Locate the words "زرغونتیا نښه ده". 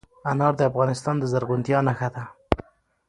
1.31-2.23